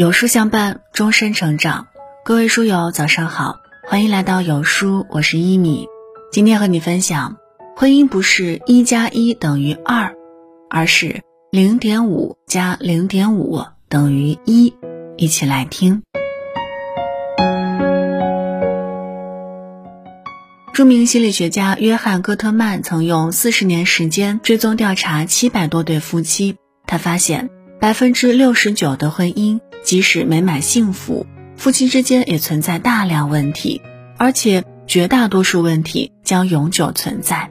[0.00, 1.88] 有书相伴，终身成长。
[2.24, 5.88] 各位书友，早上好，欢迎来到有书，我是一米。
[6.32, 7.36] 今天和你分享，
[7.76, 10.14] 婚姻不是一加一等于二，
[10.70, 14.72] 而是零点五加零点五等于一。
[15.18, 16.02] 一起来听。
[20.72, 26.56] 著名心理学家约翰·戈特曼曾用四十年时间追踪调查七百多对夫妻，
[26.86, 31.26] 他发现百分之六十九的婚姻即使美满幸福，
[31.56, 33.80] 夫妻之间也存在大量问题，
[34.16, 37.50] 而且绝大多数问题将永久存在。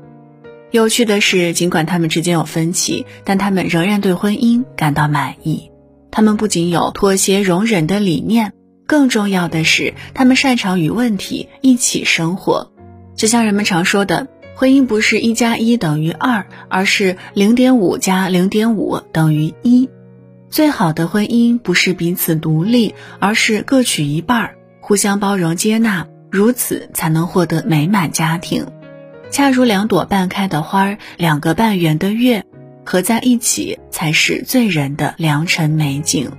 [0.72, 5.72] 有趣的是，尽管他们之间有分歧，但他们仍然对婚姻感到满意。
[6.12, 8.54] 他们不仅有妥协容忍的理念，
[8.86, 12.72] 更重要的是，他们擅长与问题一起生活。
[13.16, 19.90] 就像人们常说的，婚姻不是一加一等于二，而是零点五加零点五等于一。
[20.50, 28.66] 最好的婚姻不是彼此独立，而是各取一半，互相包容接纳，如此才能获得美满家庭。
[29.30, 32.44] 恰如两朵半开的花，两个半圆的月，
[32.84, 36.32] 合在一起才是醉人的良辰美景。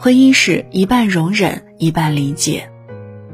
[0.00, 2.70] 婚姻是一半容忍，一半理解。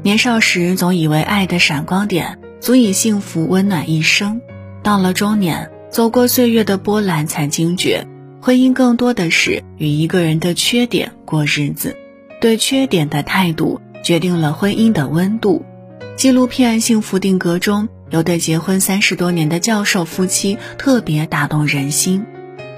[0.03, 4.41] 年少时总以为爱的闪光点足以幸福温暖一生，
[4.81, 8.07] 到了中年，走过岁月的波澜，才惊觉，
[8.41, 11.95] 婚姻更多的是与一个人的缺点过日子。
[12.41, 15.63] 对缺点的态度，决定了婚姻的温度。
[16.15, 22.25] 纪录片《幸福定格》中有对结婚三十多年的教授夫妻特别打动人心。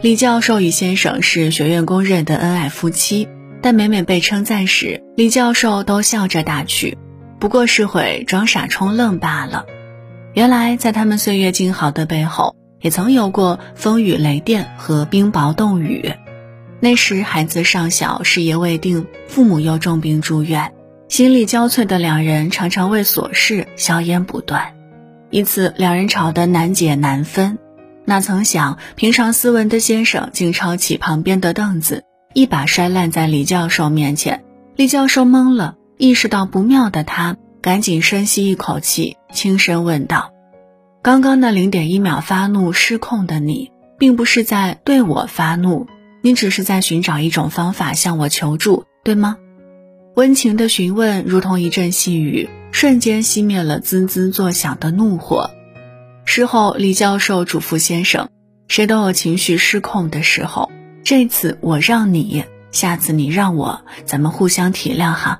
[0.01, 3.29] 李教授与先生是学院公认的恩爱夫妻。
[3.61, 6.97] 但每每被称赞时，李教授都笑着打趣
[7.39, 9.65] ：“不过是会装傻充愣罢了。”
[10.37, 16.13] 原来，在他们岁月静好的背后，也曾有过风雨雷电和冰雹冻雨。
[16.79, 20.73] 那时孩子尚小，事业未定，父母又重病住院，
[21.09, 24.75] 心力交瘁的两人常常为琐事硝烟不断。
[25.31, 27.57] 一次，两人吵得难解难分，
[28.05, 32.03] 哪曾想平常斯文的先生竟抄起旁边的凳子。
[32.35, 34.43] 一把摔烂在李教授面前，
[34.75, 40.31] 李教授懵了，意识到不妙的他赶紧深吸一口气，轻声问道
[41.03, 45.87] ：“刚刚那零点一秒发怒失控的你，并不是在对我发怒，
[46.21, 49.37] 你只是在寻找一种方法向我求助，对吗？”
[50.15, 55.51] 温情的询问如同一阵细雨，瞬间熄灭了滋滋作响的怒火。
[56.25, 58.29] 事后，李教授嘱咐先生
[58.67, 60.71] ：“谁都有情绪失控的时候。”
[61.03, 65.39] 这次我让你，下次你让我，咱们互相体谅哈。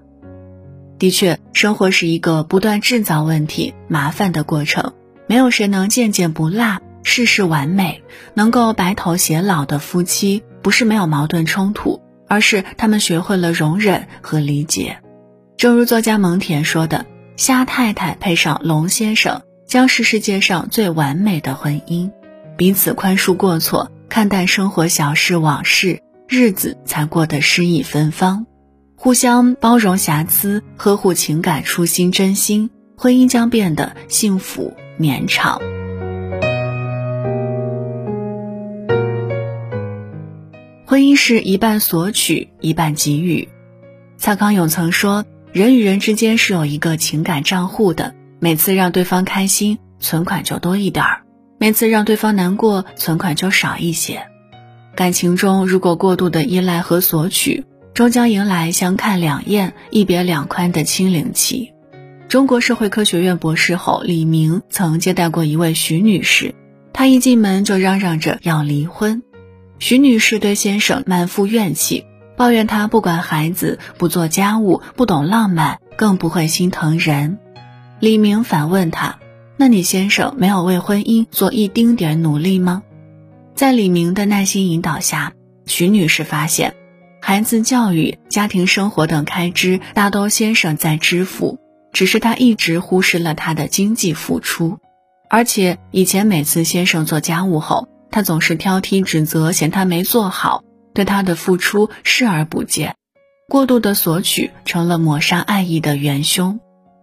[0.99, 4.93] 的确，生活是一个不断制造问题、麻烦的过程，
[5.27, 8.03] 没有谁能件件不落、事事完美。
[8.33, 14.97] 能够白头偕老的夫妻，不是没有矛盾冲突，而是他们学会了容忍和理解。
[15.55, 17.05] 正如作家蒙恬说的
[17.37, 22.11] ：“虾太太配上龙先生，将是世界上最完美的婚姻，
[22.55, 28.45] 彼此宽恕过错。”看淡生活小事往事，日子才过得诗意芬芳；
[29.07, 35.61] 互相包容瑕疵，呵护情感，初心真心，婚姻将变得幸福绵长。
[40.85, 43.47] 婚姻是一半索取，一半给予。
[44.17, 51.21] 蔡康永曾说：“人与人之间是有一个情感账户的，每次让对方开心，存款就多一点儿。”
[51.57, 54.27] 每次让对方难过，存款就少一些。
[54.97, 57.63] 感情中如果过度的依赖和索取，
[57.97, 61.73] 终将迎来相看两厌、一别两宽的清零期。
[62.27, 66.53] 中国社会科学院博士后李明曾接待过一位徐女士，
[66.93, 69.23] 她一进门就嚷嚷着要离婚。
[69.79, 72.05] 徐女士对先生满腹怨气，
[72.35, 77.39] 抱怨他不管孩子、不做家务、不懂浪漫，更不会心疼人。
[77.99, 79.17] 李明反问她。
[79.57, 82.83] 那你先生没有为婚姻做一丁点努力吗？
[83.55, 85.33] 在李明的耐心引导下，
[85.65, 86.75] 徐女士发现，
[87.27, 91.59] 孩子教育、家庭生活等开支大都先生在支付，
[91.91, 94.77] 只是他一直忽视了他的经济付出。
[95.29, 100.63] 而且以前每次先生做家务后，他总是挑剔指责，嫌他没做好，
[100.93, 102.95] 对他的付出视而不见，
[103.49, 106.61] 过度的索取成了抹杀爱意的元凶。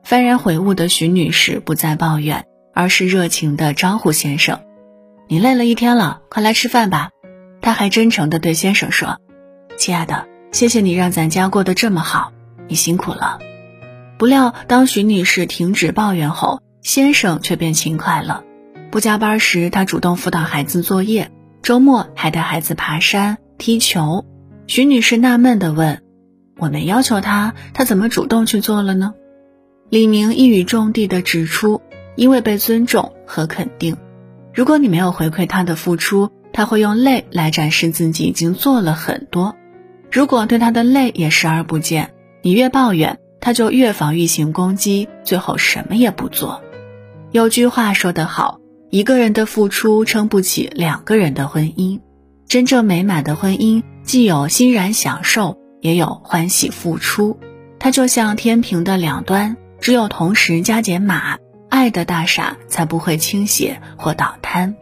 [0.09, 4.63] 幡然悔悟的徐女士不再抱怨，而是热情地招呼先生
[5.29, 7.11] ：“你累了一天了，快来吃饭吧。”
[7.61, 9.19] 她还真诚地对先生说
[9.85, 12.33] ：“亲爱的，谢谢你让咱家过得这么好，
[12.69, 13.39] 你辛苦了。”
[14.17, 18.45] 不料，当徐女士停止抱怨后，先生却变勤快了。
[18.91, 24.25] 不加班时，他主动辅导孩子作业，周末还带孩子爬山、踢球。
[24.67, 26.01] 徐女士纳闷地问
[26.57, 29.13] ：“我没要求他，他怎么主动去做了呢？”
[29.93, 31.83] 李明一语中的地指出
[32.17, 33.99] ：“因为被尊重和肯定。
[34.55, 39.55] 如果你没有回馈他的付出，他会用累来展示自己已经做了很多。
[40.15, 46.63] 如果对他的累也视而不见，你越抱怨，他就越防御性攻击，最后什么也不做。”
[47.33, 52.01] 有句话说得好：“一个人的付出撑不起两个人的婚姻。
[52.47, 57.37] 真正美满的婚姻。”既有欣然享受，也有欢喜付出，
[57.81, 61.39] 它就像天平的两端，只有同时加减码，
[61.71, 64.73] 爱的大厦才不会倾斜或倒塌。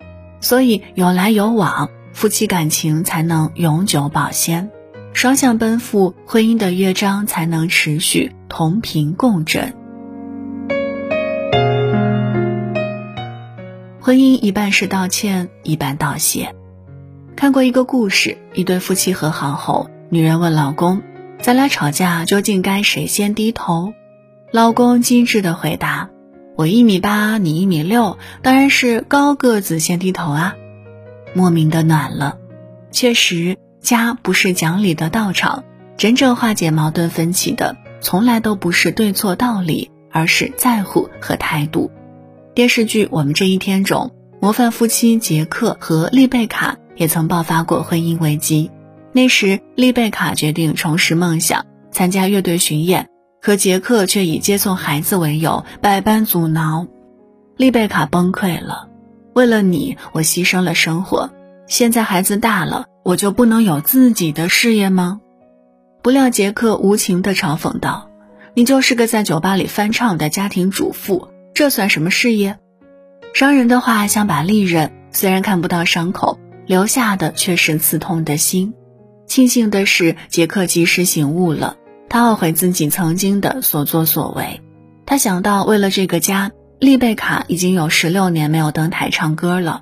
[0.40, 4.69] 所以有来有往，夫妻感情才能永久保鲜；
[5.14, 9.75] 双向奔赴，婚姻的乐章才能持续同频共振。
[14.00, 16.55] 婚姻一半是道歉，一半道谢。
[17.37, 21.03] 看过一个故事，一对夫妻和好后，女人问老公
[21.41, 23.93] ：“咱俩吵架究竟该谁先低头？”
[24.50, 26.11] 老公机智的回答
[26.56, 30.56] ：“我一米八，你一米六，当然是高个子先低头啊。”
[31.35, 32.38] 莫名的暖了。
[32.91, 35.64] 确实，家不是讲理的道场，
[35.99, 41.90] 真正化解矛盾分歧的，从来都不是对错道理，而是在乎和态度。
[42.55, 46.79] 电视剧《我们这一天》中，模范夫妻杰克和丽贝卡。
[46.94, 48.70] 也曾爆发过婚姻危机，
[49.12, 53.08] 那时丽贝卡决定重拾梦想，参加乐队巡演，
[53.40, 56.87] 可杰克却以接送孩子为由百般阻挠，
[57.56, 58.90] 丽贝卡崩溃了。
[59.32, 61.31] 为了你，我牺牲了生活，
[61.72, 65.22] 现在孩子大了，我就不能有自己的事业吗？
[66.02, 68.10] 不料杰克无情地嘲讽道
[68.52, 72.58] ：“你就是个在酒吧里翻唱的家庭主妇，这算什么事业？”
[73.32, 76.38] 伤人的话像把利刃，虽然看不到伤口。
[76.66, 78.75] 留下的却是刺痛的心。
[79.26, 81.76] 庆幸的是，杰克及时醒悟了，
[82.10, 84.60] 他懊悔自己曾经的所作所为。
[85.06, 89.80] 他想到，为了这个家，丽贝卡已经有十六年没有登台唱歌了。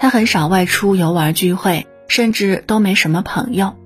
[0.00, 3.76] 他很少外出游玩聚会，甚至都没什么朋友。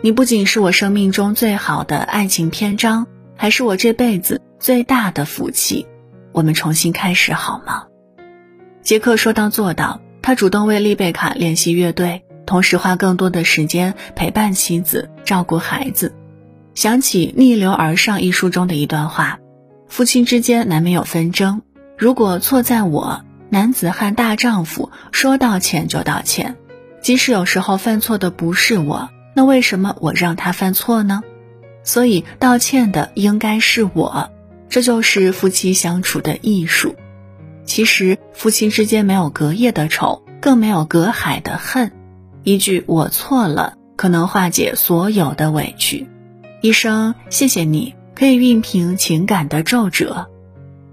[0.00, 5.84] 你不仅是我生命中最好的爱情篇章，还是我这辈子最大的福气。
[6.30, 7.82] 我们重新开始好吗？
[8.80, 10.00] 杰克说到做到。
[10.22, 16.14] 他主动为丽贝卡练习乐队，同时花更多的时间陪伴妻子、照顾孩子。
[16.74, 19.40] 想起《逆流而上》一书中的一段话：
[19.88, 21.62] 夫妻之间难免有纷争，
[21.98, 26.56] 如果错在我，男子汉大丈夫，说道歉就道歉。
[27.00, 31.22] 即使有时候犯错的不是我，那为什么我让他犯错呢？
[31.84, 34.30] 所以道歉的应该是我。
[34.68, 36.96] 这就是夫妻相处的艺术。
[37.64, 41.92] 其实夫妻之间没有隔夜的仇，更没有隔海的恨。
[42.42, 46.08] 一句“我错了”可能化解所有的委屈，
[46.60, 50.28] 一声“谢谢你”可以熨平情感的皱褶。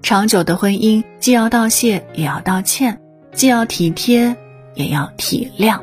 [0.04, 2.98] 长久的婚姻既要道谢，也要道歉；
[3.32, 4.36] 既要体贴，
[4.76, 5.80] 也要体谅。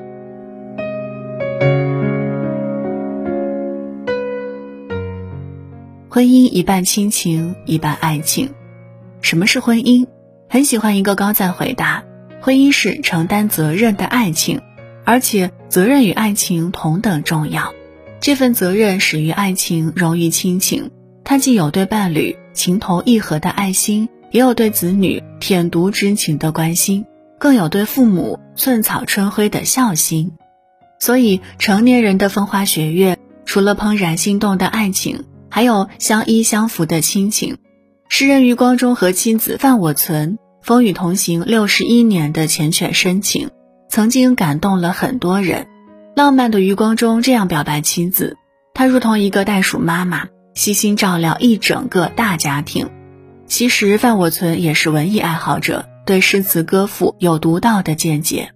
[6.11, 8.51] 婚姻一半亲情，一半爱情。
[9.23, 10.07] 什么是婚姻？
[10.51, 12.05] 很喜欢一个高赞回答：
[12.43, 14.61] 婚姻是承担责任的爱情，
[15.07, 17.73] 而且责任与爱情同等重要。
[18.21, 20.91] 这份责任始于爱情，融于亲情。
[21.25, 27.07] 它既有对伴侣情投意合的爱心，也有对子女舔犊之情的关心，
[27.39, 30.33] 更有对父母寸草春晖的孝心。
[30.99, 37.57] 所以，成年人的风花雪月，除了怦然心动的爱情，还有相依相扶的亲情。
[38.11, 43.49] 诗人余光中和妻子范我存风雨同行六十一年的缱绻深情，
[43.89, 45.67] 曾经感动了很多人。
[46.15, 48.37] 浪漫的余光中这样表白妻子
[48.75, 50.27] ：“她如同一个袋鼠妈妈，
[50.61, 52.91] 悉心照料一整个大家庭。”
[53.49, 58.51] 其实范我存也是文艺爱好者，对诗词歌赋有独到的见解。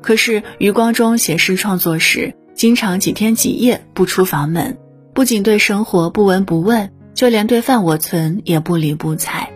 [0.00, 4.78] 可是余光中写诗创作时，经常几天几夜不出房门，
[5.14, 6.92] 不仅对生活不闻不问。
[7.14, 9.50] 就连对范我存也不理不睬，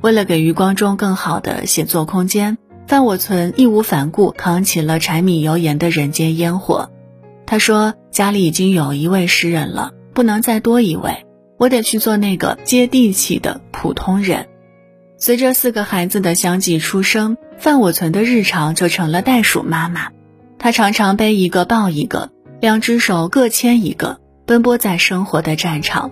[0.00, 2.56] 为了给余光中更好的写作空间，
[2.86, 6.90] 范我存义无反顾扛起了柴米油盐的人间烟火。
[7.44, 11.26] 他说：“家里已经有一位诗人了，不能再多一位，
[11.62, 14.48] 我得去做那个接地气的普通人。”
[15.16, 20.08] 随着四个孩子的相继出生，范我存的日常就成了袋鼠妈妈。
[20.58, 26.10] 她常常背一个抱一个，两只手各牵一个，奔波在生活的战场。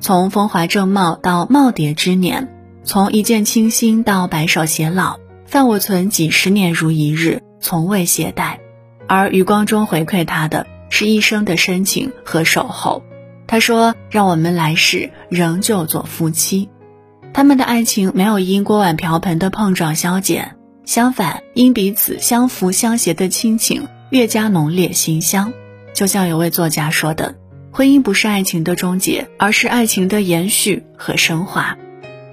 [0.00, 2.52] 从风华正茂到耄耋之年，
[2.84, 8.58] 从一见倾心到白首偕老，范我存几十年如一日，从未懈怠。
[9.08, 13.02] 而余光中回馈他的是一生的深情和守候。
[13.50, 16.68] 他说：“让我们来世仍旧做夫妻。”
[17.34, 20.54] 他们的爱情没有因锅碗瓢盆的碰撞消减，
[20.84, 25.52] 相反，因彼此相扶相携的亲情越加浓烈馨香。
[25.92, 27.34] 就像有位作家说的
[27.74, 31.76] ：“婚姻不是爱情的终结，而是爱情的延续和升华。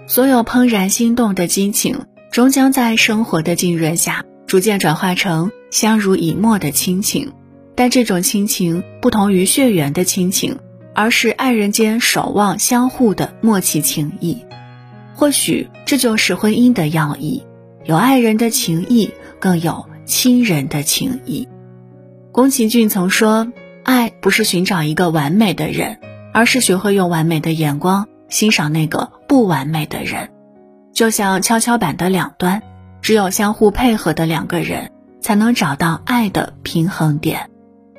[0.06, 7.34] 所有怦然心动的激情，终将在生活的浸润下，逐渐转化成相濡以沫的亲情。
[7.74, 10.60] 但这种亲情不同于血缘的亲情。”
[10.98, 14.44] 而是爱人间守望相互的默契情谊，
[15.14, 17.46] 或许这就是婚姻的要义。
[17.86, 21.48] 有爱人的情谊，更有亲人的情谊。
[22.32, 23.48] 宫崎骏曾说
[23.86, 26.00] ：“爱不是寻找一个完美的人，
[26.34, 30.32] 而是学会用完美的眼光欣赏那个不完美的人。”
[30.96, 32.64] 就像跷跷板的两端，
[33.04, 37.52] 只有相互配合的两个人，才能找到爱的平衡点。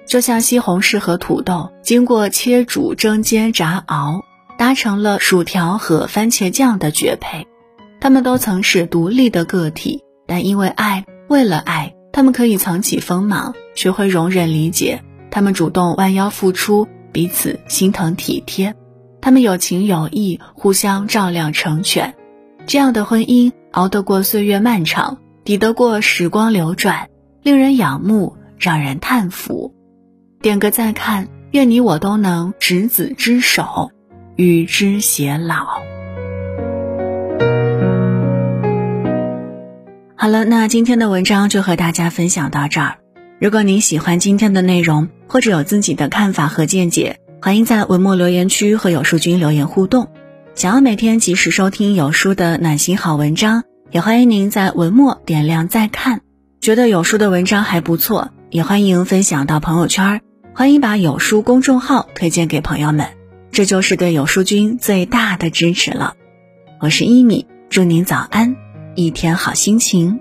[0.08, 4.24] 就像西红柿和土豆经过切煮、蒸、煎、炸、熬，
[4.56, 7.46] 搭成了薯条和番茄酱的绝配。
[8.00, 15.02] 他们都曾是独立的个体，但因为爱，为了爱，他们可以藏起锋芒，学会容忍、理解。
[15.30, 18.74] 他们主动弯腰付出，彼此心疼体贴。
[19.20, 22.14] 他们有情有义，互相照亮成全。
[22.66, 27.08] 这样的婚姻，熬得过岁月漫长，抵得过时光流转，
[27.42, 29.74] 令人仰慕，让人叹服。
[30.40, 33.90] 点个再看，愿你我都能执子之手，
[34.36, 35.66] 与之偕老。
[40.14, 42.98] 好了，那今天的文章就和大家分享到这儿。
[43.40, 50.08] 如果您喜欢今天的内容，或者有自己的看法和见解，欢迎在文末留言区和有书君留言互动。
[50.54, 56.20] 想要每天及时收听有书的暖心好文章，也欢迎您在文末点亮再看。
[56.60, 60.20] 觉得有书的文章还不错，也欢迎分享到朋友圈。
[60.58, 63.10] 欢迎把有书公众号推荐给朋友们，
[63.52, 66.16] 这就是对有书君最大的支持了。
[66.80, 68.56] 我是一米，祝您早安，
[68.96, 70.18] 一天好心情。